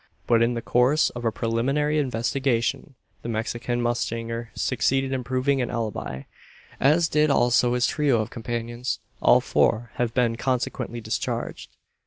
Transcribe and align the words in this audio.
But 0.25 0.41
in 0.41 0.55
the 0.55 0.63
course 0.63 1.11
of 1.11 1.25
a 1.25 1.31
preliminary 1.31 1.99
investigation 1.99 2.95
the 3.21 3.29
Mexican 3.29 3.83
mustanger 3.83 4.49
succeeded 4.55 5.13
in 5.13 5.23
proving 5.23 5.61
an 5.61 5.69
alibi, 5.69 6.23
as 6.79 7.07
did 7.07 7.29
also 7.29 7.75
his 7.75 7.85
trio 7.85 8.19
of 8.19 8.31
companions. 8.31 8.97
All 9.21 9.41
four 9.41 9.91
have 9.97 10.15
been 10.15 10.37
consequently 10.37 11.01
discharged. 11.01 11.77